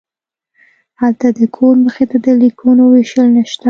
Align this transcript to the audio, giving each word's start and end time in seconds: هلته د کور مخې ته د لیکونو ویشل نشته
هلته 1.01 1.27
د 1.39 1.41
کور 1.55 1.75
مخې 1.85 2.05
ته 2.11 2.17
د 2.25 2.27
لیکونو 2.41 2.81
ویشل 2.91 3.27
نشته 3.37 3.59